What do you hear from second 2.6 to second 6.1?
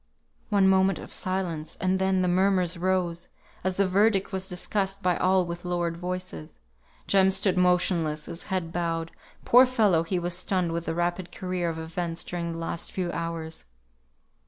rose, as the verdict was discussed by all with lowered